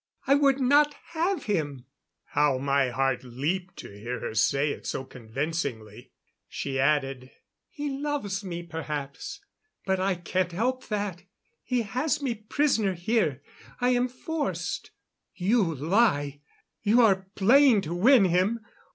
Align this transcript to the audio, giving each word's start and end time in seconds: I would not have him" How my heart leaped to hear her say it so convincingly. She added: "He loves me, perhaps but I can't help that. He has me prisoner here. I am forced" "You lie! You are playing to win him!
I 0.25 0.33
would 0.33 0.59
not 0.59 0.95
have 1.09 1.43
him" 1.43 1.85
How 2.29 2.57
my 2.57 2.89
heart 2.89 3.23
leaped 3.23 3.77
to 3.77 3.91
hear 3.91 4.19
her 4.19 4.33
say 4.33 4.71
it 4.71 4.87
so 4.87 5.03
convincingly. 5.03 6.09
She 6.49 6.79
added: 6.79 7.29
"He 7.69 7.87
loves 7.99 8.43
me, 8.43 8.63
perhaps 8.63 9.41
but 9.85 9.99
I 9.99 10.15
can't 10.15 10.53
help 10.53 10.87
that. 10.87 11.21
He 11.63 11.83
has 11.83 12.19
me 12.19 12.33
prisoner 12.33 12.95
here. 12.95 13.43
I 13.79 13.89
am 13.89 14.07
forced" 14.07 14.89
"You 15.35 15.75
lie! 15.75 16.41
You 16.81 17.01
are 17.01 17.27
playing 17.35 17.81
to 17.81 17.93
win 17.93 18.25
him! 18.25 18.65